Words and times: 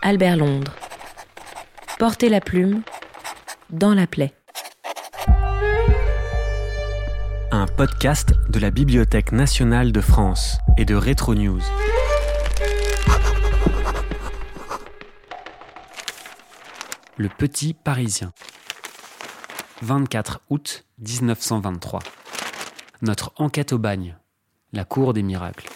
Albert 0.00 0.36
Londres. 0.36 0.72
Portez 1.98 2.28
la 2.28 2.40
plume 2.40 2.82
dans 3.70 3.94
la 3.94 4.06
plaie. 4.06 4.32
Un 7.50 7.66
podcast 7.66 8.32
de 8.48 8.60
la 8.60 8.70
Bibliothèque 8.70 9.32
nationale 9.32 9.90
de 9.90 10.00
France 10.00 10.58
et 10.76 10.84
de 10.84 10.94
Retro 10.94 11.34
News. 11.34 11.60
Le 17.16 17.28
Petit 17.28 17.74
Parisien. 17.74 18.32
24 19.82 20.42
août 20.50 20.84
1923. 21.00 22.00
Notre 23.02 23.32
enquête 23.36 23.72
au 23.72 23.78
bagne. 23.78 24.16
La 24.72 24.84
cour 24.84 25.12
des 25.12 25.24
miracles. 25.24 25.68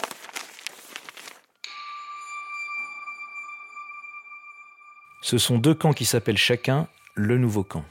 Ce 5.33 5.39
sont 5.39 5.57
deux 5.57 5.73
camps 5.73 5.93
qui 5.93 6.05
s'appellent 6.05 6.37
chacun 6.37 6.87
le 7.15 7.39
nouveau 7.39 7.63
camp. 7.63 7.83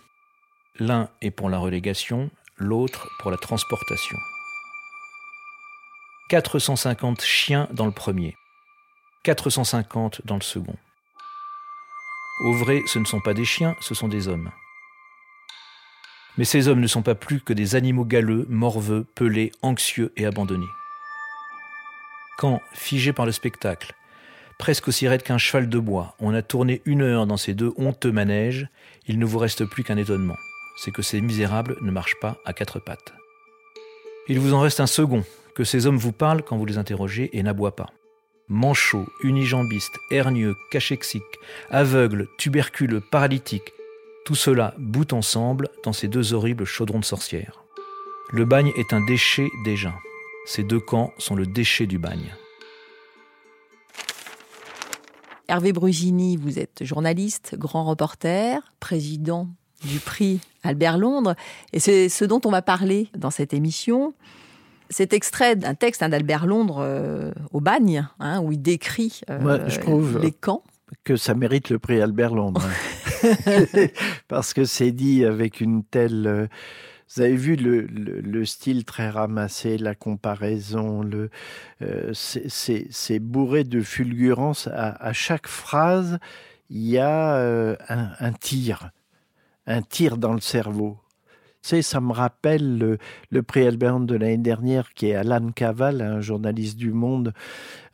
L'un 0.78 1.08
est 1.22 1.32
pour 1.32 1.50
la 1.50 1.58
relégation, 1.58 2.30
l'autre 2.56 3.08
pour 3.18 3.32
la 3.32 3.36
transportation. 3.36 4.16
450 6.28 7.20
chiens 7.20 7.66
dans 7.72 7.86
le 7.86 7.90
premier, 7.90 8.36
450 9.24 10.24
dans 10.24 10.36
le 10.36 10.40
second. 10.40 10.76
Au 12.44 12.52
vrai, 12.52 12.80
ce 12.86 13.00
ne 13.00 13.04
sont 13.04 13.20
pas 13.20 13.34
des 13.34 13.44
chiens, 13.44 13.74
ce 13.80 13.96
sont 13.96 14.06
des 14.06 14.28
hommes. 14.28 14.52
Mais 16.38 16.44
ces 16.44 16.68
hommes 16.68 16.78
ne 16.78 16.86
sont 16.86 17.02
pas 17.02 17.16
plus 17.16 17.40
que 17.40 17.52
des 17.52 17.74
animaux 17.74 18.04
galeux, 18.04 18.46
morveux, 18.50 19.04
pelés, 19.16 19.50
anxieux 19.62 20.12
et 20.16 20.26
abandonnés. 20.26 20.64
Quand, 22.38 22.62
figé 22.72 23.12
par 23.12 23.26
le 23.26 23.32
spectacle, 23.32 23.96
presque 24.62 24.86
aussi 24.86 25.08
raide 25.08 25.24
qu'un 25.24 25.38
cheval 25.38 25.68
de 25.68 25.78
bois, 25.80 26.14
on 26.20 26.32
a 26.32 26.40
tourné 26.40 26.82
une 26.84 27.02
heure 27.02 27.26
dans 27.26 27.36
ces 27.36 27.52
deux 27.52 27.72
honteux 27.78 28.12
manèges, 28.12 28.68
il 29.08 29.18
ne 29.18 29.24
vous 29.24 29.40
reste 29.40 29.64
plus 29.64 29.82
qu'un 29.82 29.96
étonnement. 29.96 30.36
C'est 30.76 30.92
que 30.92 31.02
ces 31.02 31.20
misérables 31.20 31.76
ne 31.80 31.90
marchent 31.90 32.20
pas 32.20 32.36
à 32.44 32.52
quatre 32.52 32.78
pattes. 32.78 33.12
Il 34.28 34.38
vous 34.38 34.54
en 34.54 34.60
reste 34.60 34.78
un 34.78 34.86
second, 34.86 35.24
que 35.56 35.64
ces 35.64 35.88
hommes 35.88 35.96
vous 35.96 36.12
parlent 36.12 36.44
quand 36.44 36.56
vous 36.56 36.64
les 36.64 36.78
interrogez 36.78 37.28
et 37.36 37.42
n'aboient 37.42 37.74
pas. 37.74 37.90
Manchots, 38.46 39.08
unijambistes, 39.24 39.98
hernieux, 40.12 40.54
cachexiques, 40.70 41.40
aveugles, 41.68 42.28
tuberculeux, 42.38 43.00
paralytiques, 43.00 43.72
tout 44.24 44.36
cela 44.36 44.74
bout 44.78 45.12
ensemble 45.12 45.70
dans 45.82 45.92
ces 45.92 46.06
deux 46.06 46.34
horribles 46.34 46.66
chaudrons 46.66 47.00
de 47.00 47.04
sorcières. 47.04 47.64
Le 48.30 48.44
bagne 48.44 48.70
est 48.76 48.92
un 48.92 49.04
déchet 49.06 49.48
déjà. 49.64 49.92
Ces 50.46 50.62
deux 50.62 50.78
camps 50.78 51.12
sont 51.18 51.34
le 51.34 51.46
déchet 51.46 51.88
du 51.88 51.98
bagne. 51.98 52.32
Hervé 55.52 55.74
Brusini, 55.74 56.38
vous 56.38 56.58
êtes 56.58 56.82
journaliste, 56.82 57.56
grand 57.58 57.84
reporter, 57.84 58.72
président 58.80 59.48
du 59.84 59.98
prix 59.98 60.40
Albert 60.62 60.96
Londres, 60.96 61.34
et 61.74 61.78
c'est 61.78 62.08
ce 62.08 62.24
dont 62.24 62.40
on 62.46 62.50
va 62.50 62.62
parler 62.62 63.08
dans 63.18 63.28
cette 63.28 63.52
émission. 63.52 64.14
Cet 64.88 65.12
extrait 65.12 65.54
d'un 65.54 65.74
texte 65.74 66.02
d'Albert 66.02 66.46
Londres 66.46 66.78
euh, 66.80 67.32
au 67.52 67.60
bagne, 67.60 68.08
hein, 68.18 68.40
où 68.40 68.52
il 68.52 68.62
décrit 68.62 69.20
euh, 69.28 69.68
je 69.68 69.78
trouve 69.78 70.18
les 70.20 70.32
camps. 70.32 70.62
Que 71.04 71.16
ça 71.16 71.34
mérite 71.34 71.68
le 71.68 71.78
prix 71.78 72.00
Albert 72.00 72.34
Londres. 72.34 72.66
Parce 74.28 74.54
que 74.54 74.64
c'est 74.64 74.92
dit 74.92 75.22
avec 75.26 75.60
une 75.60 75.84
telle 75.84 76.26
euh, 76.26 76.46
vous 77.14 77.22
avez 77.22 77.36
vu 77.36 77.56
le, 77.56 77.82
le, 77.82 78.44
style 78.46 78.84
très 78.84 79.10
ramassé, 79.10 79.76
la 79.76 79.94
comparaison, 79.94 81.02
le, 81.02 81.30
euh, 81.82 82.12
c'est 82.14 83.18
bourré 83.18 83.64
de 83.64 83.82
fulgurance. 83.82 84.68
À, 84.72 85.12
chaque 85.12 85.46
phrase, 85.46 86.18
il 86.70 86.88
y 86.88 86.98
a 86.98 87.36
euh, 87.36 87.76
un, 87.88 88.32
tir, 88.32 88.92
un 89.66 89.82
tir 89.82 90.16
dans 90.16 90.32
le 90.32 90.40
cerveau. 90.40 90.98
Ça 91.62 92.00
me 92.00 92.12
rappelle 92.12 92.98
le, 93.30 93.42
prix 93.42 93.66
Albert 93.66 94.00
de 94.00 94.16
l'année 94.16 94.36
dernière, 94.36 94.92
qui 94.94 95.08
est 95.08 95.14
Alan 95.14 95.50
Caval, 95.52 96.00
un 96.00 96.20
journaliste 96.20 96.76
du 96.76 96.92
Monde. 96.92 97.32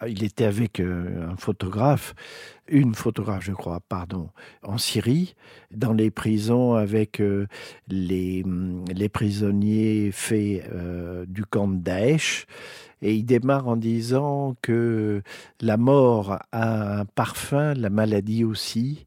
Il 0.07 0.25
était 0.25 0.45
avec 0.45 0.81
euh, 0.81 1.29
un 1.31 1.37
photographe 1.37 2.15
une 2.69 2.95
photographe, 2.95 3.45
je 3.45 3.53
crois, 3.53 3.81
pardon, 3.81 4.31
en 4.63 4.79
Syrie, 4.79 5.35
dans 5.71 5.93
les 5.93 6.11
prisons 6.11 6.75
avec 6.75 7.21
euh, 7.21 7.47
les, 7.89 8.45
les, 8.95 9.09
prisonniers 9.09 10.11
faits 10.13 10.65
euh, 10.73 11.25
du 11.27 11.45
camp 11.45 11.69
Daesh. 11.69 12.47
Et 13.01 13.15
il 13.15 13.25
démarre 13.25 13.69
en 13.69 13.77
disant 13.77 14.57
que 14.61 15.23
la 15.61 15.77
mort 15.77 16.39
a 16.53 17.01
un 17.01 17.05
parfum, 17.05 17.75
la 17.75 17.91
maladie 17.91 18.45
aussi. 18.45 19.07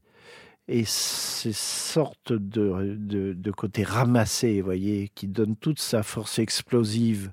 Et 0.68 0.84
ces 0.84 1.52
sortes 1.52 2.32
de, 2.32 2.94
de, 2.96 3.50
côté 3.50 3.82
ramassé, 3.82 4.60
vous 4.60 4.64
voyez, 4.64 5.10
qui 5.14 5.26
donne 5.26 5.56
toute 5.56 5.80
sa 5.80 6.02
force 6.02 6.38
explosive 6.38 7.32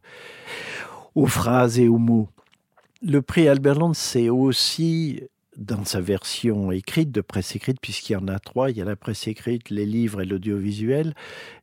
aux 1.15 1.27
phrases 1.27 1.79
et 1.79 1.87
aux 1.87 1.99
mots. 1.99 2.29
Le 3.01 3.21
prix 3.21 3.47
Albert 3.47 3.75
Londres, 3.75 3.95
c'est 3.95 4.29
aussi 4.29 5.21
dans 5.59 5.83
sa 5.83 5.99
version 5.99 6.71
écrite, 6.71 7.11
de 7.11 7.21
presse 7.21 7.55
écrite, 7.55 7.79
puisqu'il 7.81 8.13
y 8.13 8.15
en 8.15 8.27
a 8.27 8.39
trois, 8.39 8.71
il 8.71 8.77
y 8.77 8.81
a 8.81 8.85
la 8.85 8.95
presse 8.95 9.27
écrite, 9.27 9.69
les 9.69 9.85
livres 9.85 10.21
et 10.21 10.25
l'audiovisuel, 10.25 11.13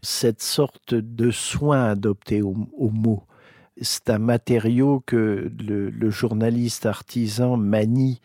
cette 0.02 0.42
sorte 0.42 0.94
de 0.94 1.30
soin 1.30 1.84
adopté 1.84 2.42
au, 2.42 2.54
mot. 2.78 3.24
C'est 3.80 4.10
un 4.10 4.18
matériau 4.18 5.02
que 5.04 5.50
le, 5.58 6.10
journaliste 6.10 6.86
artisan 6.86 7.56
manie 7.56 8.20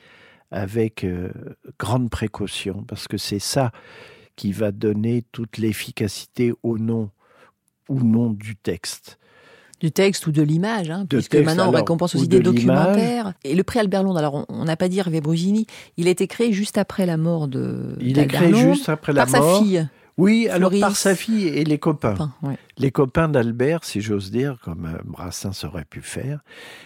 avec 0.51 1.03
euh, 1.03 1.31
grande 1.79 2.09
précaution, 2.09 2.83
parce 2.87 3.07
que 3.07 3.17
c'est 3.17 3.39
ça 3.39 3.71
qui 4.35 4.51
va 4.51 4.71
donner 4.71 5.23
toute 5.31 5.57
l'efficacité 5.57 6.53
au 6.63 6.77
nom 6.77 7.09
ou 7.89 8.01
non 8.01 8.29
du 8.31 8.55
texte 8.55 9.17
du 9.81 9.91
texte 9.91 10.27
ou 10.27 10.31
de 10.31 10.43
l'image, 10.43 10.91
hein, 10.91 11.05
puisque 11.09 11.35
maintenant 11.35 11.69
on 11.69 11.71
récompense 11.71 12.15
aussi 12.15 12.27
des 12.27 12.39
documentaires. 12.39 13.33
Et 13.43 13.55
le 13.55 13.63
prix 13.63 13.79
Albert 13.79 14.03
Londres, 14.03 14.19
alors 14.19 14.45
on 14.47 14.63
n'a 14.63 14.77
pas 14.77 14.87
dit 14.87 14.99
Hervé 14.99 15.21
Brusini, 15.21 15.65
il 15.97 16.07
a 16.07 16.11
été 16.11 16.27
créé 16.27 16.53
juste 16.53 16.77
après 16.77 17.07
la 17.07 17.17
mort 17.17 17.47
de. 17.47 17.97
Il 17.99 18.19
est 18.19 18.27
créé 18.27 18.53
juste 18.53 18.89
après 18.89 19.11
la 19.11 19.25
mort. 19.25 19.33
Par 19.33 19.43
sa 19.43 19.59
fille. 19.59 19.87
Oui, 20.17 20.47
alors 20.49 20.71
par 20.79 20.95
sa 20.95 21.15
fille 21.15 21.47
et 21.47 21.63
les 21.63 21.79
copains. 21.79 22.31
Les 22.77 22.91
copains 22.91 23.27
d'Albert, 23.27 23.83
si 23.83 24.01
j'ose 24.01 24.29
dire, 24.29 24.57
comme 24.63 24.85
euh, 24.85 24.99
Brassens 25.03 25.65
aurait 25.65 25.85
pu 25.85 26.01
faire. 26.01 26.41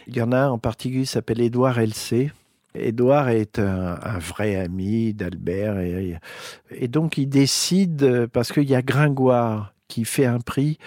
Il 0.08 0.16
y 0.16 0.22
en 0.22 0.32
a 0.32 0.38
un 0.38 0.50
en 0.52 0.58
particulier 0.58 1.02
qui 1.02 1.10
s'appelle 1.10 1.42
Édouard 1.42 1.78
L.C. 1.80 2.32
Édouard 2.76 3.30
est 3.30 3.60
un, 3.60 4.20
vrai 4.20 4.56
ami 4.56 5.14
d'Albert 5.14 5.80
et, 5.80 6.88
donc 6.88 7.18
il 7.18 7.28
décide, 7.28 8.28
parce 8.32 8.52
qu'il 8.52 8.70
y 8.70 8.76
a 8.76 8.82
Gringoire 8.82 9.76
qui 9.88 10.04
fait 10.04 10.26
un 10.26 10.40
prix, 10.40 10.78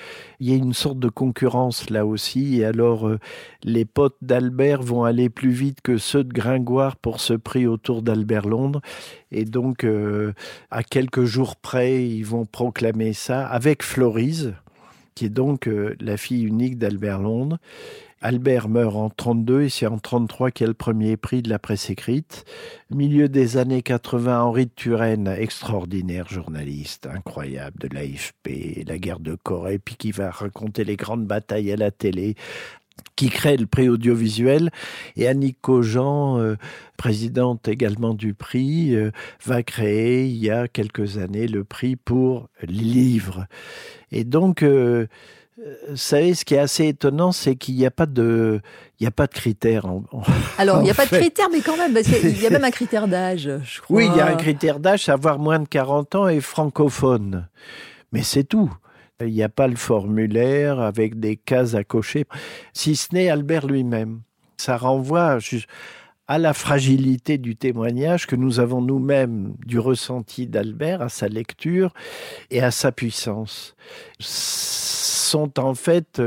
il 0.41 0.51
y 0.51 0.53
a 0.53 0.57
une 0.57 0.73
sorte 0.73 0.99
de 0.99 1.09
concurrence 1.09 1.89
là 1.91 2.05
aussi. 2.05 2.61
Et 2.61 2.65
alors, 2.65 3.09
euh, 3.09 3.19
les 3.63 3.85
potes 3.85 4.17
d'Albert 4.23 4.83
vont 4.83 5.05
aller 5.05 5.31
plus 5.31 5.51
vite 5.51 5.81
que 5.83 5.99
ceux 5.99 6.25
de 6.25 6.33
Gringoire 6.33 6.97
pour 6.97 7.21
ce 7.21 7.35
prix 7.35 7.67
autour 7.67 8.03
d'Albert 8.03 8.47
Londres. 8.47 8.81
Et 9.31 9.45
donc, 9.45 9.85
euh, 9.85 10.33
à 10.71 10.83
quelques 10.83 11.25
jours 11.25 11.57
près, 11.57 12.05
ils 12.05 12.25
vont 12.25 12.45
proclamer 12.45 13.13
ça 13.13 13.47
avec 13.47 13.83
Florise, 13.83 14.55
qui 15.19 15.25
est 15.25 15.31
donc 15.31 15.67
euh, 15.67 15.97
la 15.99 16.17
fille 16.17 16.45
unique 16.45 16.79
d'Albert 16.79 17.19
Londres. 17.19 17.59
Albert 18.21 18.69
meurt 18.69 18.95
en 18.95 19.11
32 19.11 19.63
et 19.63 19.69
c'est 19.69 19.89
en 19.89 19.99
33 19.99 20.53
qu'il 20.53 20.67
a 20.67 20.69
le 20.69 20.75
premier 20.75 21.17
prix 21.17 21.43
de 21.43 21.49
la 21.49 21.59
presse 21.59 21.91
écrite. 21.91 22.45
Milieu 22.91 23.29
des 23.29 23.57
années 23.57 23.83
80, 23.83 24.41
Henri 24.41 24.67
de 24.67 24.71
Turenne, 24.77 25.27
extraordinaire 25.27 26.29
journaliste, 26.29 27.09
incroyable 27.13 27.81
de 27.81 27.89
l'AFP, 27.93 28.87
la 28.87 28.99
guerre 28.99 29.19
de 29.19 29.35
Corée, 29.35 29.81
puis 29.81 29.97
qui 29.97 30.13
va 30.13 30.31
raconter 30.31 30.85
les 30.85 30.97
grandes 30.97 31.27
batailles 31.27 31.73
à 31.73 31.77
la 31.77 31.91
télé 31.91 32.37
qui 33.17 33.31
crée 33.31 33.57
le 33.57 33.67
prix 33.67 33.89
audiovisuel. 33.89 34.71
Et 35.17 35.27
Annick 35.27 35.61
Cogent, 35.61 36.39
euh, 36.39 36.57
présidente 36.97 37.67
également 37.69 38.15
du 38.15 38.33
prix, 38.35 38.95
euh, 38.95 39.11
va 39.45 39.63
créer 39.63 40.27
il 40.27 40.37
y 40.37 40.51
a 40.51 40.69
quelques 40.69 41.19
années 41.19 41.49
le 41.49 41.65
prix 41.65 41.97
pour 41.97 42.49
livres. 42.63 43.47
Et 44.13 44.25
donc, 44.25 44.63
euh, 44.63 45.07
vous 45.89 45.97
savez, 45.97 46.35
ce 46.35 46.45
qui 46.45 46.55
est 46.55 46.61
assez 46.61 46.87
étonnant, 46.87 47.33
c'est 47.33 47.57
qu'il 47.57 47.75
n'y 47.75 47.87
a 47.87 47.91
pas 47.91 48.07
de, 48.07 48.61
il 49.01 49.03
n'y 49.03 49.09
a 49.09 49.11
pas 49.11 49.27
de 49.27 49.35
critères. 49.35 49.87
Alors, 50.59 50.79
il 50.79 50.85
n'y 50.85 50.91
a 50.91 50.95
pas 50.95 51.07
de 51.07 51.11
critères, 51.11 51.49
mais 51.51 51.61
quand 51.61 51.77
même, 51.77 51.99
il 52.23 52.41
y 52.41 52.47
a 52.47 52.51
même 52.51 52.65
un 52.65 52.71
critère 52.71 53.09
d'âge, 53.09 53.51
je 53.65 53.81
crois. 53.81 53.97
Oui, 53.97 54.09
il 54.13 54.17
y 54.17 54.21
a 54.21 54.29
un 54.29 54.37
critère 54.37 54.79
d'âge, 54.79 55.09
avoir 55.09 55.41
moins 55.41 55.59
de 55.59 55.67
40 55.67 56.15
ans 56.15 56.29
et 56.29 56.41
francophone. 56.41 57.49
Mais 58.13 58.23
c'est 58.23 58.45
tout. 58.45 58.73
Il 59.21 59.33
n'y 59.33 59.43
a 59.43 59.49
pas 59.49 59.67
le 59.67 59.77
formulaire 59.77 60.81
avec 60.81 61.19
des 61.19 61.37
cases 61.37 61.75
à 61.75 61.85
cocher, 61.85 62.25
si 62.73 62.95
ce 62.95 63.15
n'est 63.15 63.29
Albert 63.29 63.67
lui-même. 63.67 64.21
Ça 64.57 64.77
renvoie 64.77 65.39
à 66.29 66.39
la 66.39 66.53
fragilité 66.53 67.39
du 67.39 67.57
témoignage 67.57 68.27
que 68.27 68.37
nous 68.37 68.61
avons 68.61 68.81
nous-mêmes 68.81 69.55
du 69.67 69.79
ressenti 69.79 70.47
d'Albert, 70.47 71.03
à 71.03 71.09
sa 71.09 71.29
lecture 71.29 71.95
et 72.51 72.61
à 72.61 72.71
sa 72.71 72.93
puissance 72.93 73.75
sont 75.29 75.61
en 75.61 75.75
fait 75.75 76.23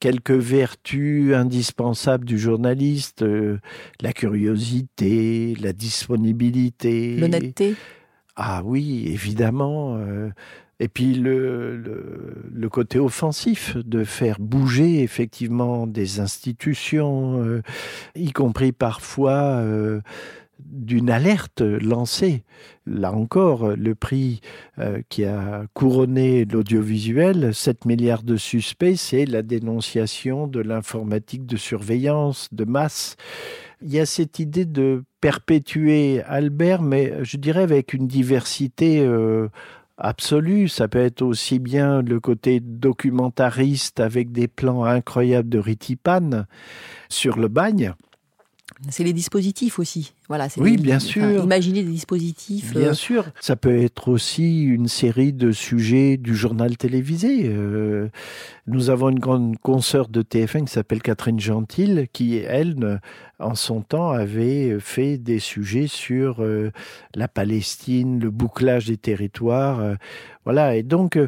quelques 0.00 0.30
vertus 0.30 1.34
indispensables 1.34 2.24
du 2.24 2.38
journaliste, 2.38 3.22
euh, 3.22 3.58
la 4.00 4.12
curiosité, 4.12 5.54
la 5.60 5.72
disponibilité. 5.72 7.16
L'honnêteté. 7.16 7.76
Ah 8.36 8.62
oui, 8.64 9.04
évidemment. 9.06 9.96
Euh, 9.98 10.30
et 10.80 10.88
puis 10.88 11.14
le, 11.14 11.76
le, 12.50 12.68
côté 12.70 12.98
offensif 12.98 13.76
de 13.76 14.02
faire 14.02 14.36
bouger 14.40 15.02
effectivement 15.02 15.86
des 15.86 16.20
institutions, 16.20 17.42
euh, 17.42 17.62
y 18.16 18.32
compris 18.32 18.72
parfois 18.72 19.58
euh, 19.60 20.00
d'une 20.58 21.10
alerte 21.10 21.60
lancée. 21.60 22.44
Là 22.86 23.12
encore, 23.12 23.76
le 23.76 23.94
prix 23.94 24.40
euh, 24.78 25.02
qui 25.10 25.26
a 25.26 25.66
couronné 25.74 26.46
l'audiovisuel, 26.46 27.52
7 27.52 27.84
milliards 27.84 28.22
de 28.22 28.38
suspects, 28.38 28.96
c'est 28.96 29.26
la 29.26 29.42
dénonciation 29.42 30.46
de 30.46 30.60
l'informatique 30.60 31.44
de 31.44 31.58
surveillance 31.58 32.48
de 32.52 32.64
masse. 32.64 33.16
Il 33.82 33.92
y 33.92 34.00
a 34.00 34.06
cette 34.06 34.38
idée 34.38 34.64
de 34.64 35.04
perpétuer 35.20 36.22
Albert, 36.22 36.80
mais 36.80 37.22
je 37.22 37.36
dirais 37.36 37.62
avec 37.62 37.92
une 37.92 38.06
diversité 38.06 39.06
absolue. 40.00 40.68
Ça 40.68 40.88
peut 40.88 40.98
être 40.98 41.22
aussi 41.22 41.58
bien 41.58 42.02
le 42.02 42.20
côté 42.20 42.60
documentariste 42.60 44.00
avec 44.00 44.32
des 44.32 44.48
plans 44.48 44.84
incroyables 44.84 45.48
de 45.48 45.58
Ritipan 45.58 46.46
sur 47.08 47.38
le 47.38 47.48
bagne. 47.48 47.94
C'est 48.88 49.04
les 49.04 49.12
dispositifs 49.12 49.78
aussi. 49.78 50.14
Voilà, 50.28 50.48
oui, 50.56 50.78
bien 50.78 50.98
sûr. 50.98 51.44
Imaginer 51.44 51.82
des 51.82 51.90
dispositifs. 51.90 52.72
Bien 52.72 52.90
euh... 52.90 52.94
sûr. 52.94 53.26
Ça 53.40 53.54
peut 53.54 53.76
être 53.76 54.08
aussi 54.08 54.62
une 54.62 54.88
série 54.88 55.34
de 55.34 55.52
sujets 55.52 56.16
du 56.16 56.34
journal 56.34 56.76
télévisé. 56.78 57.42
Euh, 57.44 58.08
nous 58.66 58.88
avons 58.88 59.10
une 59.10 59.18
grande 59.18 59.58
consoeur 59.58 60.08
de 60.08 60.22
TF1 60.22 60.64
qui 60.64 60.72
s'appelle 60.72 61.02
Catherine 61.02 61.38
Gentil, 61.38 62.08
qui, 62.12 62.38
elle, 62.38 63.00
en 63.38 63.54
son 63.54 63.82
temps, 63.82 64.10
avait 64.10 64.80
fait 64.80 65.18
des 65.18 65.40
sujets 65.40 65.86
sur 65.86 66.42
euh, 66.42 66.70
la 67.14 67.28
Palestine, 67.28 68.18
le 68.18 68.30
bouclage 68.30 68.86
des 68.86 68.96
territoires. 68.96 69.96
Voilà. 70.44 70.76
Et 70.76 70.82
donc, 70.82 71.18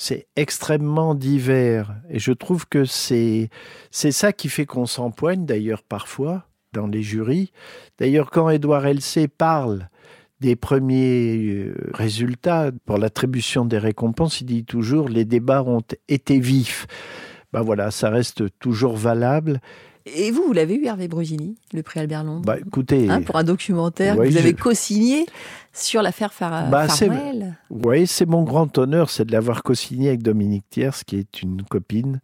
c'est 0.00 0.28
extrêmement 0.34 1.14
divers. 1.14 1.94
Et 2.08 2.18
je 2.18 2.32
trouve 2.32 2.66
que 2.66 2.86
c'est, 2.86 3.50
ça 3.90 4.32
qui 4.32 4.48
fait 4.48 4.64
qu'on 4.64 4.86
s'empoigne 4.86 5.44
d'ailleurs 5.44 5.82
parfois 5.82 6.46
dans 6.72 6.86
les 6.86 7.02
jurys. 7.02 7.52
D'ailleurs, 7.98 8.30
quand 8.30 8.48
Édouard 8.48 8.86
Elcé 8.86 9.28
parle 9.28 9.90
des 10.40 10.56
premiers 10.56 11.70
résultats 11.92 12.70
pour 12.86 12.96
l'attribution 12.96 13.66
des 13.66 13.76
récompenses, 13.76 14.40
il 14.40 14.46
dit 14.46 14.64
toujours 14.64 15.10
les 15.10 15.26
débats 15.26 15.62
ont 15.62 15.82
été 16.08 16.40
vifs. 16.40 16.86
Ben 17.52 17.60
voilà, 17.60 17.90
ça 17.90 18.08
reste 18.08 18.44
toujours 18.58 18.96
valable. 18.96 19.60
Et 20.06 20.30
vous, 20.30 20.42
vous 20.44 20.52
l'avez 20.52 20.74
eu, 20.74 20.86
Hervé 20.86 21.08
Brusini, 21.08 21.56
le 21.72 21.82
prix 21.82 22.00
Albert 22.00 22.24
Londres 22.24 22.44
bah, 22.44 22.58
écoutez, 22.58 23.08
hein, 23.08 23.22
Pour 23.22 23.36
un 23.36 23.44
documentaire 23.44 24.16
ouais, 24.16 24.26
que 24.26 24.32
vous 24.32 24.38
avez 24.38 24.54
co-signé 24.54 25.26
sur 25.72 26.02
l'affaire 26.02 26.32
Far 26.32 26.68
bah, 26.70 26.88
Farwell. 26.88 27.56
Oui, 27.68 28.06
c'est 28.06 28.26
mon 28.26 28.42
grand 28.42 28.76
honneur, 28.78 29.10
c'est 29.10 29.24
de 29.24 29.32
l'avoir 29.32 29.62
co-signé 29.62 30.08
avec 30.08 30.22
Dominique 30.22 30.64
Thiers, 30.70 31.04
qui 31.06 31.16
est 31.16 31.42
une 31.42 31.62
copine 31.62 32.20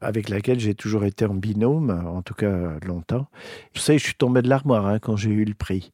avec 0.00 0.28
laquelle 0.28 0.60
j'ai 0.60 0.74
toujours 0.74 1.04
été 1.04 1.24
en 1.24 1.34
binôme, 1.34 1.90
en 2.06 2.22
tout 2.22 2.34
cas 2.34 2.78
longtemps. 2.86 3.26
Vous 3.74 3.80
savez, 3.80 3.98
je 3.98 4.04
suis 4.04 4.14
tombé 4.14 4.42
de 4.42 4.48
l'armoire 4.48 4.86
hein, 4.86 4.98
quand 4.98 5.16
j'ai 5.16 5.30
eu 5.30 5.44
le 5.44 5.54
prix. 5.54 5.92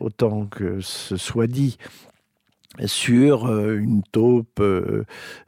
Autant 0.00 0.46
que 0.46 0.80
ce 0.80 1.16
soit 1.16 1.46
dit, 1.46 1.78
sur 2.86 3.46
une 3.48 4.02
taupe 4.10 4.62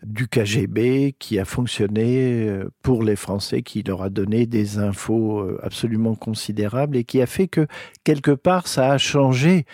du 0.03 0.29
KGB 0.29 1.15
qui 1.19 1.39
a 1.39 1.45
fonctionné 1.45 2.49
pour 2.83 3.03
les 3.03 3.17
Français, 3.17 3.63
qui 3.63 3.83
leur 3.83 4.03
a 4.03 4.11
donné 4.11 4.47
des 4.47 4.79
infos 4.79 5.45
absolument 5.63 6.15
considérables 6.15 6.97
et 6.97 7.05
qui 7.05 7.21
a 7.21 7.27
fait 7.27 7.49
que 7.49 7.67
quelque 8.05 8.31
part 8.31 8.69
ça 8.69 8.93
a 8.93 8.99
changé 8.99 9.67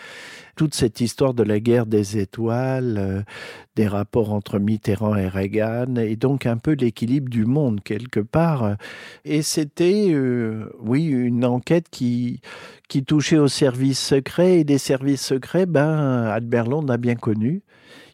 toute 0.63 0.77
cette 0.77 1.01
histoire 1.01 1.35
de 1.35 1.43
la 1.43 1.59
guerre 1.59 1.87
des 1.87 2.19
étoiles, 2.19 2.95
euh, 2.97 3.23
des 3.75 3.89
rapports 3.89 4.33
entre 4.33 4.61
Mitterrand 4.61 5.17
et 5.17 5.27
Reagan, 5.27 5.97
et 5.97 6.15
donc 6.15 6.47
un 6.47 6.57
peu 6.57 6.75
l'équilibre 6.75 7.29
du 7.29 7.47
monde 7.47 7.83
quelque 7.83 8.21
part. 8.21 8.77
Et 9.25 9.43
c'était, 9.43 10.11
euh, 10.13 10.73
oui, 10.79 11.07
une 11.07 11.45
enquête 11.45 11.87
qui, 11.91 12.43
qui 12.89 13.03
touchait 13.03 13.39
aux 13.39 13.49
services 13.49 13.99
secrets, 13.99 14.61
et 14.61 14.65
des 14.65 14.79
services 14.79 15.27
secrets, 15.27 15.67
ben, 15.67 16.29
Albert 16.29 16.69
Londres 16.69 16.93
a 16.93 16.97
bien 16.97 17.17
connu. 17.17 17.63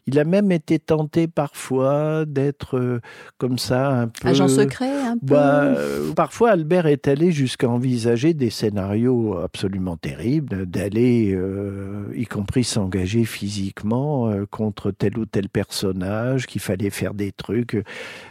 Il 0.09 0.17
a 0.17 0.23
même 0.23 0.51
été 0.51 0.79
tenté 0.79 1.27
parfois 1.27 2.25
d'être 2.25 2.79
euh, 2.79 2.99
comme 3.37 3.59
ça 3.59 3.91
un 3.91 4.07
peu 4.07 4.27
agent 4.27 4.47
secret 4.47 4.89
un 4.89 5.19
peu. 5.19 5.35
Bah, 5.35 5.65
euh, 5.65 6.13
parfois 6.13 6.49
Albert 6.49 6.87
est 6.87 7.07
allé 7.07 7.31
jusqu'à 7.31 7.69
envisager 7.69 8.33
des 8.33 8.49
scénarios 8.49 9.37
absolument 9.37 9.97
terribles, 9.97 10.65
d'aller 10.65 11.31
euh, 11.35 12.11
y 12.15 12.25
compris 12.25 12.63
s'engager 12.63 13.23
physiquement 13.23 14.33
contre 14.49 14.89
tel 14.89 15.19
ou 15.19 15.27
tel 15.27 15.47
personnage, 15.47 16.47
qu'il 16.47 16.61
fallait 16.61 16.89
faire 16.89 17.13
des 17.13 17.31
trucs. 17.31 17.77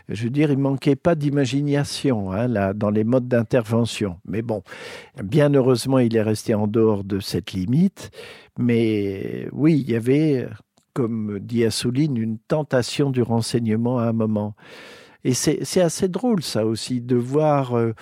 Je 0.09 0.25
veux 0.25 0.31
dire, 0.31 0.51
il 0.51 0.59
manquait 0.59 0.97
pas 0.97 1.15
d'imagination 1.15 2.33
hein, 2.33 2.49
là 2.49 2.75
dans 2.75 2.91
les 2.91 3.05
modes 3.05 3.29
d'intervention. 3.29 4.17
Mais 4.27 4.43
bon, 4.43 4.65
bien 5.23 5.55
heureusement, 5.55 6.01
il 6.01 6.17
est 6.17 6.23
resté 6.23 6.55
en 6.55 6.67
dehors 6.67 7.05
de 7.05 7.21
cette 7.21 7.53
limite. 7.53 8.11
Mais 8.59 9.47
oui, 9.53 9.85
il 9.87 9.93
y 9.93 9.95
avait 9.95 10.49
comme 10.99 11.39
dit 11.39 11.65
Assouline, 11.65 12.17
une 12.17 12.39
tentation 12.39 13.11
du 13.11 13.23
renseignement 13.23 14.01
à 14.01 14.07
un 14.07 14.13
moment. 14.13 14.57
Et 15.23 15.33
c'est 15.33 15.81
assez 15.81 16.09
drôle, 16.09 16.43
ça 16.43 16.67
aussi, 16.67 17.01
de 17.01 17.15
voir 17.15 17.79
euh, 17.79 17.93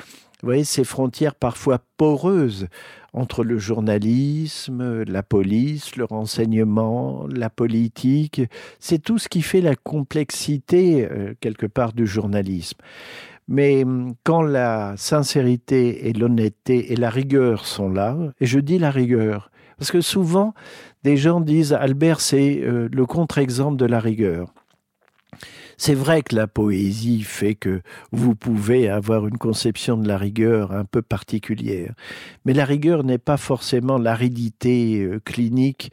vous 0.40 0.46
voyez, 0.46 0.64
ces 0.64 0.82
frontières 0.82 1.34
parfois 1.34 1.78
poreuses 1.98 2.69
entre 3.12 3.44
le 3.44 3.58
journalisme, 3.58 5.02
la 5.02 5.22
police, 5.22 5.96
le 5.96 6.04
renseignement, 6.04 7.26
la 7.31 7.50
politique. 7.50 8.40
C'est 8.81 9.02
tout 9.02 9.19
ce 9.19 9.28
qui 9.28 9.42
fait 9.42 9.60
la 9.60 9.76
complexité, 9.76 11.06
euh, 11.10 11.34
quelque 11.40 11.66
part, 11.66 11.92
du 11.92 12.06
journalisme. 12.06 12.78
Mais 13.46 13.84
quand 14.25 14.40
la 14.40 14.94
sincérité 14.96 16.08
et 16.08 16.14
l'honnêteté 16.14 16.94
et 16.94 16.96
la 16.96 17.10
rigueur 17.10 17.66
sont 17.66 17.90
là, 17.90 18.16
et 18.40 18.46
je 18.46 18.58
dis 18.58 18.78
la 18.78 18.90
rigueur, 18.90 19.50
parce 19.78 19.90
que 19.90 20.00
souvent, 20.00 20.55
des 21.05 21.17
gens 21.17 21.40
disent 21.40 21.73
Albert, 21.73 22.20
c'est 22.20 22.61
euh, 22.62 22.88
le 22.90 23.06
contre-exemple 23.06 23.76
de 23.76 23.87
la 23.87 24.00
rigueur. 24.00 24.52
C'est 25.78 25.94
vrai 25.94 26.23
que 26.23 26.34
la 26.34 26.46
poésie 26.46 27.20
fait 27.20 27.55
que 27.55 27.82
vous 28.11 28.34
pouvez 28.34 28.88
avoir 28.88 29.26
une 29.26 29.37
conception 29.37 29.99
de 29.99 30.08
la 30.08 30.17
rigueur 30.17 30.73
un 30.73 30.87
peu 30.87 31.02
particulière, 31.02 31.93
mais 32.47 32.54
la 32.54 32.64
rigueur 32.64 33.04
n'est 33.04 33.18
pas 33.18 33.37
forcément 33.37 33.99
l'aridité 33.99 35.02
euh, 35.02 35.21
clinique 35.23 35.92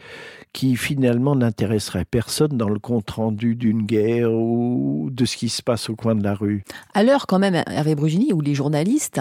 qui 0.54 0.78
finalement 0.78 1.36
n'intéresserait 1.36 2.06
personne 2.06 2.56
dans 2.58 2.70
le 2.70 2.80
compte-rendu 2.80 3.56
d'une 3.56 3.86
guerre 3.86 4.32
ou 4.32 5.10
de 5.12 5.26
ce 5.26 5.36
qui 5.36 5.50
se 5.50 5.62
passe 5.62 5.90
au 5.90 5.96
coin 5.96 6.16
de 6.16 6.24
la 6.24 6.36
rue. 6.36 6.64
À 6.94 7.04
l'heure 7.04 7.28
quand 7.28 7.40
même, 7.40 7.62
Hervé 7.68 7.96
Brugini, 7.96 8.32
où 8.32 8.40
les 8.40 8.56
journalistes 8.56 9.20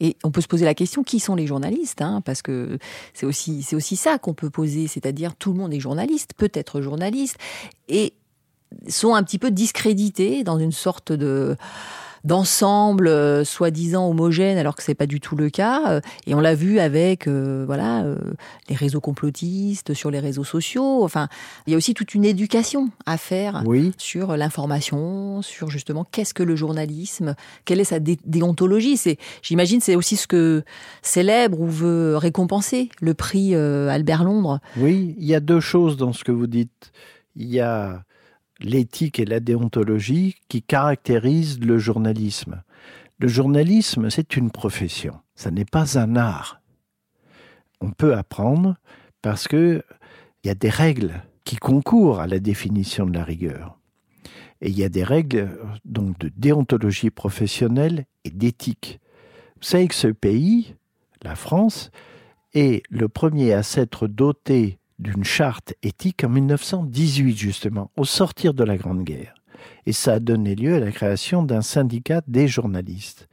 et 0.00 0.16
on 0.24 0.30
peut 0.30 0.40
se 0.40 0.48
poser 0.48 0.64
la 0.64 0.74
question 0.74 1.02
qui 1.02 1.20
sont 1.20 1.34
les 1.34 1.46
journalistes 1.46 2.02
hein, 2.02 2.22
Parce 2.24 2.42
que 2.42 2.78
c'est 3.14 3.26
aussi 3.26 3.62
c'est 3.62 3.76
aussi 3.76 3.96
ça 3.96 4.18
qu'on 4.18 4.34
peut 4.34 4.50
poser, 4.50 4.86
c'est-à-dire 4.86 5.36
tout 5.36 5.52
le 5.52 5.58
monde 5.58 5.72
est 5.74 5.80
journaliste, 5.80 6.32
peut 6.36 6.50
être 6.54 6.80
journaliste, 6.80 7.36
et 7.88 8.14
sont 8.88 9.14
un 9.14 9.22
petit 9.22 9.38
peu 9.38 9.50
discrédités 9.50 10.44
dans 10.44 10.58
une 10.58 10.72
sorte 10.72 11.12
de 11.12 11.56
d'ensemble 12.24 13.08
euh, 13.08 13.44
soi-disant 13.44 14.08
homogène 14.08 14.58
alors 14.58 14.76
que 14.76 14.82
c'est 14.82 14.94
pas 14.94 15.06
du 15.06 15.20
tout 15.20 15.36
le 15.36 15.50
cas. 15.50 15.82
Euh, 15.90 16.00
et 16.26 16.34
on 16.34 16.40
l'a 16.40 16.54
vu 16.54 16.78
avec 16.78 17.26
euh, 17.26 17.64
voilà 17.66 18.04
euh, 18.04 18.16
les 18.68 18.74
réseaux 18.74 19.00
complotistes 19.00 19.94
sur 19.94 20.10
les 20.10 20.20
réseaux 20.20 20.44
sociaux. 20.44 21.04
Enfin 21.04 21.28
il 21.66 21.72
y 21.72 21.74
a 21.74 21.76
aussi 21.76 21.94
toute 21.94 22.14
une 22.14 22.24
éducation 22.24 22.90
à 23.06 23.16
faire 23.16 23.62
oui. 23.66 23.92
sur 23.98 24.36
l'information 24.36 25.42
sur 25.42 25.70
justement 25.70 26.04
qu'est-ce 26.04 26.34
que 26.34 26.42
le 26.42 26.56
journalisme 26.56 27.34
quelle 27.64 27.80
est 27.80 27.84
sa 27.84 28.00
dé 28.00 28.18
déontologie. 28.24 28.96
C'est 28.96 29.18
j'imagine 29.42 29.80
c'est 29.80 29.96
aussi 29.96 30.16
ce 30.16 30.26
que 30.26 30.62
célèbre 31.02 31.60
ou 31.60 31.66
veut 31.66 32.16
récompenser 32.16 32.90
le 33.00 33.14
prix 33.14 33.54
Albert 33.54 34.24
Londres. 34.24 34.60
Oui 34.76 35.14
il 35.18 35.24
y 35.24 35.34
a 35.34 35.40
deux 35.40 35.60
choses 35.60 35.96
dans 35.96 36.12
ce 36.12 36.24
que 36.24 36.32
vous 36.32 36.46
dites. 36.46 36.92
Il 37.36 37.48
y 37.48 37.60
a 37.60 38.02
l'éthique 38.60 39.18
et 39.18 39.24
la 39.24 39.40
déontologie 39.40 40.36
qui 40.48 40.62
caractérisent 40.62 41.60
le 41.60 41.78
journalisme. 41.78 42.62
Le 43.18 43.28
journalisme, 43.28 44.10
c'est 44.10 44.36
une 44.36 44.50
profession, 44.50 45.20
ça 45.34 45.50
n'est 45.50 45.64
pas 45.64 45.98
un 45.98 46.16
art. 46.16 46.60
On 47.80 47.90
peut 47.90 48.14
apprendre 48.14 48.76
parce 49.22 49.48
que 49.48 49.82
il 50.42 50.48
y 50.48 50.50
a 50.50 50.54
des 50.54 50.70
règles 50.70 51.22
qui 51.44 51.56
concourent 51.56 52.20
à 52.20 52.26
la 52.26 52.38
définition 52.38 53.06
de 53.06 53.12
la 53.12 53.24
rigueur. 53.24 53.78
Et 54.62 54.70
il 54.70 54.78
y 54.78 54.84
a 54.84 54.88
des 54.88 55.04
règles 55.04 55.58
donc 55.84 56.18
de 56.18 56.30
déontologie 56.36 57.10
professionnelle 57.10 58.06
et 58.24 58.30
d'éthique. 58.30 59.00
Vous 59.56 59.66
savez 59.66 59.88
que 59.88 59.94
ce 59.94 60.08
pays, 60.08 60.74
la 61.22 61.34
France, 61.34 61.90
est 62.54 62.82
le 62.90 63.08
premier 63.08 63.52
à 63.52 63.62
s'être 63.62 64.06
doté 64.06 64.79
d'une 65.00 65.24
charte 65.24 65.74
éthique 65.82 66.22
en 66.24 66.28
1918, 66.28 67.36
justement, 67.36 67.90
au 67.96 68.04
sortir 68.04 68.54
de 68.54 68.62
la 68.62 68.76
Grande 68.76 69.02
Guerre. 69.02 69.34
Et 69.86 69.92
ça 69.92 70.14
a 70.14 70.20
donné 70.20 70.54
lieu 70.54 70.74
à 70.74 70.80
la 70.80 70.92
création 70.92 71.42
d'un 71.42 71.62
syndicat 71.62 72.22
des 72.28 72.48
journalistes. 72.48 73.28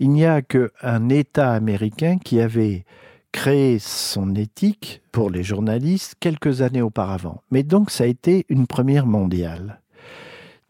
Il 0.00 0.10
n'y 0.10 0.26
a 0.26 0.42
qu'un 0.42 1.08
État 1.08 1.52
américain 1.52 2.18
qui 2.18 2.40
avait 2.40 2.84
créé 3.32 3.78
son 3.78 4.34
éthique 4.34 5.00
pour 5.12 5.30
les 5.30 5.42
journalistes 5.42 6.16
quelques 6.20 6.62
années 6.62 6.82
auparavant. 6.82 7.42
Mais 7.50 7.62
donc 7.62 7.90
ça 7.90 8.04
a 8.04 8.08
été 8.08 8.46
une 8.48 8.66
première 8.66 9.06
mondiale. 9.06 9.80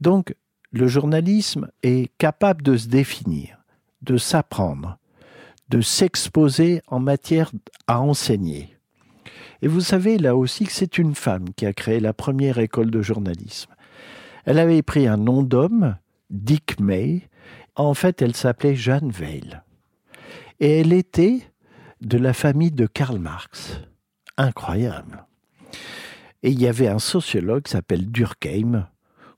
Donc 0.00 0.34
le 0.70 0.86
journalisme 0.86 1.68
est 1.82 2.10
capable 2.18 2.62
de 2.62 2.76
se 2.76 2.88
définir, 2.88 3.58
de 4.02 4.16
s'apprendre, 4.16 4.98
de 5.68 5.80
s'exposer 5.80 6.82
en 6.88 7.00
matière 7.00 7.52
à 7.86 8.00
enseigner. 8.00 8.77
Et 9.62 9.68
vous 9.68 9.80
savez 9.80 10.18
là 10.18 10.36
aussi 10.36 10.64
que 10.64 10.72
c'est 10.72 10.98
une 10.98 11.14
femme 11.14 11.52
qui 11.56 11.66
a 11.66 11.72
créé 11.72 12.00
la 12.00 12.12
première 12.12 12.58
école 12.58 12.90
de 12.90 13.02
journalisme. 13.02 13.70
Elle 14.44 14.58
avait 14.58 14.82
pris 14.82 15.06
un 15.06 15.16
nom 15.16 15.42
d'homme, 15.42 15.96
Dick 16.30 16.80
May. 16.80 17.28
En 17.74 17.94
fait, 17.94 18.22
elle 18.22 18.36
s'appelait 18.36 18.76
Jeanne 18.76 19.10
Weil. 19.10 19.64
Et 20.60 20.80
elle 20.80 20.92
était 20.92 21.40
de 22.00 22.18
la 22.18 22.32
famille 22.32 22.70
de 22.70 22.86
Karl 22.86 23.18
Marx. 23.18 23.80
Incroyable. 24.36 25.26
Et 26.42 26.50
il 26.50 26.60
y 26.60 26.68
avait 26.68 26.88
un 26.88 27.00
sociologue 27.00 27.64
qui 27.64 27.72
s'appelle 27.72 28.10
Durkheim, 28.10 28.86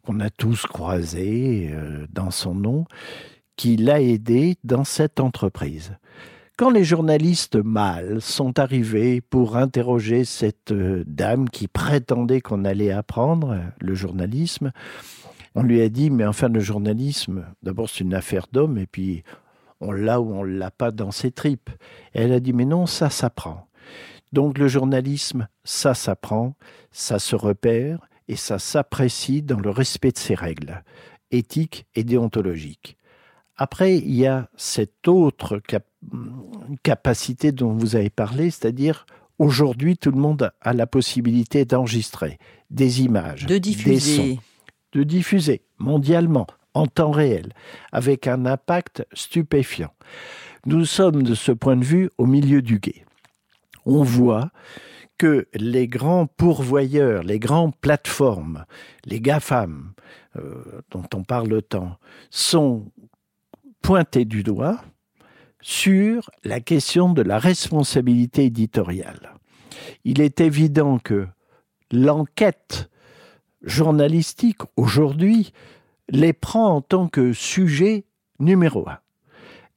qu'on 0.03 0.21
a 0.21 0.31
tous 0.31 0.67
croisé 0.67 1.71
euh, 1.73 2.07
dans 2.11 2.31
son 2.31 2.55
nom, 2.55 2.85
qui 3.57 3.77
l'a 3.77 4.01
aidé 4.01 4.57
dans 4.65 4.85
cette 4.85 5.21
entreprise. 5.21 5.97
Quand 6.61 6.69
les 6.69 6.85
journalistes 6.85 7.57
mâles 7.57 8.21
sont 8.21 8.59
arrivés 8.59 9.23
pour 9.23 9.57
interroger 9.57 10.27
cette 10.27 10.73
euh, 10.73 11.05
dame 11.07 11.49
qui 11.49 11.69
prétendait 11.69 12.43
qu'on 12.43 12.67
allait 12.67 12.91
apprendre 12.91 13.59
le 13.81 13.95
journalisme, 13.95 14.71
on 15.55 15.63
lui 15.63 15.81
a 15.81 15.89
dit, 15.89 16.11
mais 16.11 16.27
enfin 16.27 16.51
le 16.51 16.61
journalisme, 16.61 17.47
d'abord 17.63 17.89
c'est 17.89 18.05
une 18.05 18.13
affaire 18.13 18.47
d'homme, 18.53 18.77
et 18.77 18.87
puis 18.87 19.25
on 19.81 19.91
l'a 19.91 20.21
ou 20.21 20.35
on 20.35 20.43
l'a 20.43 20.71
pas 20.71 20.91
dans 20.91 21.13
ses 21.13 21.31
tripes. 21.31 21.71
Elle 22.13 22.31
a 22.31 22.41
dit, 22.41 22.53
mais 22.53 22.67
non, 22.67 22.85
ça 22.85 23.09
s'apprend. 23.09 23.67
Donc 24.35 24.59
le 24.59 24.69
journalisme, 24.69 25.49
ça 25.65 25.95
s'apprend, 25.95 26.57
ça 26.93 27.19
se 27.19 27.37
repère 27.37 28.01
et 28.29 28.37
ça 28.37 28.59
s'apprécie 28.59 29.41
dans 29.41 29.61
le 29.61 29.71
respect 29.71 30.13
de 30.13 30.19
ses 30.19 30.35
règles 30.35 30.85
éthiques 31.31 31.87
et 31.95 32.05
déontologiques. 32.05 32.99
Après, 33.57 33.97
il 33.97 34.15
y 34.15 34.27
a 34.27 34.51
cette 34.57 35.09
autre 35.09 35.59
capacité 36.83 37.53
dont 37.53 37.73
vous 37.73 37.97
avez 37.97 38.11
parlé, 38.11 38.51
c'est-à-dire 38.51 39.07
aujourd'hui, 39.39 39.97
tout 39.97 40.11
le 40.11 40.21
monde 40.21 40.51
a 40.61 40.73
la 40.73 40.87
possibilité 40.87 41.65
d'enregistrer 41.65 42.39
des 42.71 43.03
images, 43.03 43.47
de 43.47 43.59
diffuser. 43.59 43.93
des 43.93 44.35
sons, 44.35 44.43
de 44.93 45.03
diffuser 45.03 45.63
mondialement, 45.79 46.47
en 46.75 46.87
temps 46.87 47.11
réel, 47.11 47.53
avec 47.93 48.27
un 48.27 48.47
impact 48.47 49.05
stupéfiant. 49.13 49.93
Nous 50.67 50.85
sommes 50.85 51.23
de 51.23 51.35
ce 51.35 51.53
point 51.53 51.77
de 51.77 51.85
vue 51.85 52.11
au 52.19 52.27
milieu 52.27 52.63
du 52.63 52.79
guet. 52.79 53.05
On 53.87 54.03
voit 54.03 54.51
que 55.19 55.49
les 55.55 55.89
grands 55.89 56.27
pourvoyeurs, 56.27 57.23
les 57.23 57.39
grandes 57.39 57.77
plateformes, 57.77 58.65
les 59.05 59.21
GAFAM, 59.21 59.93
euh, 60.37 60.83
dont 60.91 61.05
on 61.15 61.25
parle 61.25 61.63
tant, 61.63 61.99
sont 62.31 62.91
pointés 63.83 64.25
du 64.25 64.43
doigt 64.43 64.83
sur 65.61 66.31
la 66.45 66.61
question 66.61 67.13
de 67.13 67.23
la 67.23 67.39
responsabilité 67.39 68.45
éditoriale. 68.45 69.35
Il 70.05 70.21
est 70.21 70.41
évident 70.41 70.99
que 70.99 71.27
l'enquête 71.93 72.91
journalistique 73.63 74.63
aujourd'hui 74.77 75.53
les 76.09 76.33
prend 76.33 76.77
en 76.77 76.81
tant 76.81 77.09
que 77.09 77.33
sujet 77.33 78.05
numéro 78.39 78.89
un. 78.89 78.99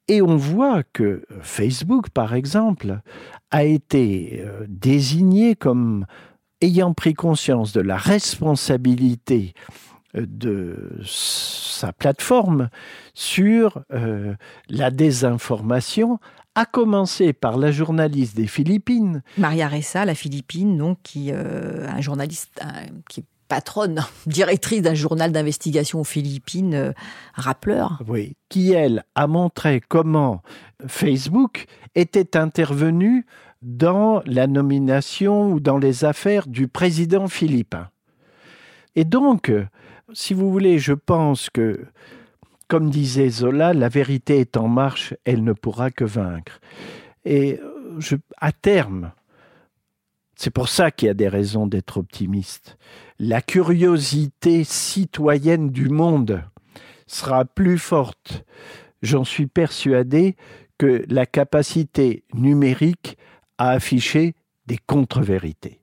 Et 0.07 0.21
on 0.21 0.35
voit 0.35 0.83
que 0.83 1.25
Facebook, 1.41 2.09
par 2.09 2.33
exemple, 2.33 2.99
a 3.51 3.63
été 3.63 4.41
euh, 4.41 4.65
désigné 4.67 5.55
comme 5.55 6.05
ayant 6.61 6.93
pris 6.93 7.13
conscience 7.13 7.71
de 7.71 7.81
la 7.81 7.97
responsabilité 7.97 9.53
de 10.13 11.00
sa 11.05 11.91
plateforme 11.93 12.70
sur 13.13 13.84
euh, 13.93 14.36
la 14.70 14.91
désinformation, 14.91 16.20
à 16.55 16.65
commencer 16.65 17.34
par 17.34 17.58
la 17.58 17.72
journaliste 17.72 18.36
des 18.36 18.48
Philippines. 18.48 19.24
Maria 19.38 19.67
Ressa, 19.67 20.05
la 20.05 20.15
Philippine, 20.15 20.77
donc, 20.77 21.00
qui, 21.01 21.32
un 21.32 22.00
journaliste 22.00 22.62
qui 23.10 23.25
patronne, 23.53 24.03
directrice 24.25 24.82
d'un 24.82 24.96
journal 24.96 25.32
d'investigation 25.32 26.00
aux 26.00 26.05
Philippines, 26.05 26.74
euh, 26.74 26.91
rappeleur. 27.36 28.01
Oui, 28.08 28.36
qui 28.50 28.72
elle 28.72 29.03
a 29.13 29.27
montré 29.27 29.79
comment 29.88 30.41
Facebook 30.88 31.65
était 31.93 32.36
intervenu 32.36 33.27
dans 33.62 34.24
la 34.25 34.48
nomination 34.48 35.51
ou 35.51 35.60
dans 35.60 35.77
les 35.77 36.03
affaires 36.03 36.48
du 36.48 36.67
président 36.67 37.27
philippin. 37.27 37.89
Et 38.96 39.05
donc, 39.05 39.51
si 40.12 40.33
vous 40.33 40.51
voulez, 40.51 40.79
je 40.79 40.93
pense 40.93 41.50
que, 41.50 41.86
comme 42.67 42.89
disait 42.89 43.29
Zola, 43.29 43.74
la 43.74 43.89
vérité 43.89 44.39
est 44.39 44.57
en 44.57 44.67
marche, 44.67 45.13
elle 45.24 45.43
ne 45.43 45.53
pourra 45.53 45.91
que 45.91 46.03
vaincre. 46.03 46.60
Et 47.25 47.60
je, 48.00 48.15
à 48.38 48.51
terme, 48.51 49.12
c'est 50.36 50.50
pour 50.50 50.67
ça 50.67 50.91
qu'il 50.91 51.07
y 51.07 51.12
a 51.12 51.13
des 51.13 51.29
raisons 51.29 51.67
d'être 51.67 51.98
optimiste. 51.98 52.77
La 53.19 53.41
curiosité 53.41 54.63
citoyenne 54.63 55.69
du 55.69 55.89
monde 55.89 56.43
sera 57.07 57.45
plus 57.45 57.77
forte, 57.77 58.43
j'en 59.01 59.24
suis 59.24 59.48
persuadé, 59.48 60.36
que 60.77 61.05
la 61.07 61.25
capacité 61.25 62.24
numérique 62.33 63.17
à 63.57 63.69
afficher 63.69 64.33
des 64.65 64.77
contre-vérités. 64.77 65.79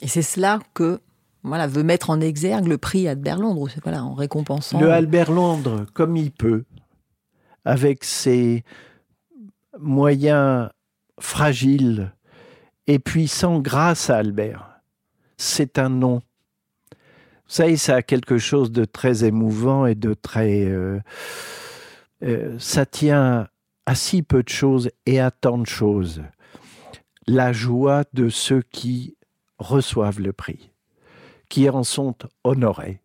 Et 0.00 0.08
c'est 0.08 0.22
cela 0.22 0.58
que 0.74 1.00
voilà, 1.42 1.66
veut 1.66 1.82
mettre 1.82 2.10
en 2.10 2.20
exergue 2.20 2.66
le 2.66 2.78
prix 2.78 3.08
Albert 3.08 3.38
Londres, 3.38 3.68
voilà, 3.82 4.04
en 4.04 4.14
récompensant. 4.14 4.80
Le 4.80 4.90
Albert 4.90 5.32
Londres, 5.32 5.86
comme 5.92 6.16
il 6.16 6.30
peut, 6.30 6.64
avec 7.64 8.04
ses 8.04 8.64
moyens 9.78 10.70
fragiles, 11.18 12.12
et 12.86 12.98
puissant 12.98 13.60
grâce 13.60 14.10
à 14.10 14.18
Albert. 14.18 14.80
C'est 15.36 15.78
un 15.78 15.88
nom. 15.88 16.22
Vous 16.90 17.56
savez, 17.58 17.76
ça 17.76 17.96
a 17.96 18.02
quelque 18.02 18.38
chose 18.38 18.72
de 18.72 18.84
très 18.84 19.24
émouvant 19.24 19.86
et 19.86 19.94
de 19.94 20.14
très... 20.14 20.64
Euh, 20.64 21.00
euh, 22.22 22.56
ça 22.58 22.86
tient 22.86 23.48
à 23.86 23.94
si 23.94 24.22
peu 24.22 24.42
de 24.42 24.48
choses 24.48 24.90
et 25.06 25.20
à 25.20 25.30
tant 25.30 25.58
de 25.58 25.66
choses. 25.66 26.22
La 27.26 27.52
joie 27.52 28.04
de 28.14 28.28
ceux 28.28 28.62
qui 28.62 29.16
reçoivent 29.58 30.20
le 30.20 30.32
prix, 30.32 30.71
qui 31.52 31.68
en 31.68 31.82
sont 31.82 32.14
honorés. 32.44 33.02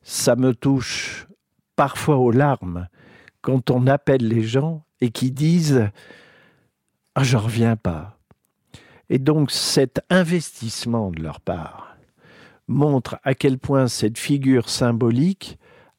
Ça 0.00 0.34
me 0.34 0.54
touche 0.54 1.26
parfois 1.76 2.16
aux 2.16 2.30
larmes 2.30 2.88
quand 3.42 3.70
on 3.70 3.86
appelle 3.86 4.26
les 4.26 4.42
gens 4.42 4.86
et 5.02 5.10
qui 5.10 5.30
disent 5.30 5.90
ah, 7.14 7.22
Je 7.22 7.36
reviens 7.36 7.76
pas. 7.76 8.18
Et 9.10 9.18
donc 9.18 9.50
cet 9.50 10.00
investissement 10.08 11.10
de 11.10 11.20
leur 11.22 11.42
part 11.42 11.98
montre 12.66 13.18
à 13.24 13.34
quel 13.34 13.58
point 13.58 13.88
cette 13.88 14.16
figure 14.16 14.70
symbolique 14.70 15.58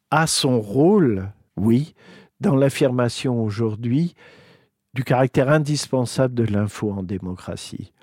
a 0.09 0.25
son 0.25 0.59
rôle, 0.59 1.31
oui, 1.57 1.93
dans 2.39 2.55
l'affirmation 2.55 3.39
aujourd'hui 3.43 4.15
du 4.95 5.03
caractère 5.03 5.49
indispensable 5.49 6.33
de 6.33 6.43
l'info 6.43 6.91
en 6.91 7.03
démocratie. 7.03 7.93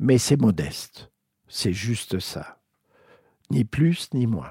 Mais 0.00 0.18
c'est 0.18 0.40
modeste, 0.40 1.12
c'est 1.46 1.72
juste 1.72 2.18
ça, 2.18 2.58
ni 3.54 3.64
plus 3.64 4.08
ni 4.12 4.26
moins. 4.26 4.50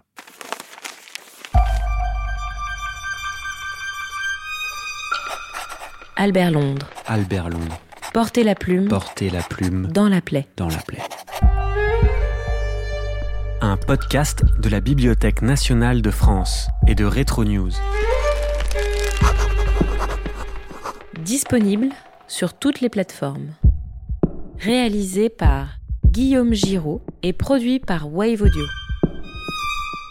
Albert 6.15 6.51
Londres. 6.51 6.89
Albert 7.05 7.49
Londres. 7.49 7.79
Porter 8.13 8.45
la 8.45 8.55
plume. 8.55 8.87
Porter 8.87 9.29
la 9.29 9.41
plume. 9.41 9.87
Dans 9.87 10.07
la 10.07 10.21
plaie. 10.21 10.47
Dans 10.55 10.69
la 10.69 10.77
plaie. 10.77 11.01
Un 13.59 13.75
podcast 13.75 14.45
de 14.59 14.69
la 14.69 14.79
Bibliothèque 14.79 15.41
nationale 15.41 16.01
de 16.01 16.11
France 16.11 16.69
et 16.87 16.95
de 16.95 17.03
Retro 17.03 17.43
News. 17.43 17.71
Disponible 21.19 21.89
sur 22.29 22.53
toutes 22.53 22.79
les 22.79 22.89
plateformes. 22.89 23.49
Réalisé 24.59 25.27
par 25.27 25.79
Guillaume 26.05 26.53
Giraud 26.53 27.01
et 27.21 27.33
produit 27.33 27.79
par 27.79 28.13
Wave 28.13 28.43
Audio. 28.43 28.63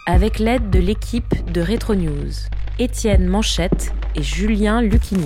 Avec 0.07 0.41
l'aide 0.41 0.69
de 0.71 0.81
l'équipe 0.81 1.33
de 1.53 1.61
Retro 1.61 1.95
News, 1.95 2.33
Étienne 2.81 3.25
Manchette 3.25 3.93
et 4.17 4.23
Julien 4.23 4.83
Lucchini. 4.83 5.25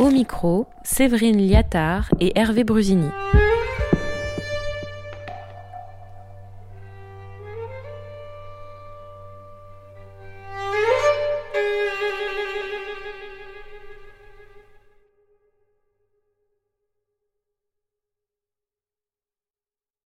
Au 0.00 0.10
micro, 0.10 0.66
Séverine 0.82 1.38
Liattard 1.38 2.10
et 2.18 2.32
Hervé 2.36 2.64
Brusini. 2.64 3.06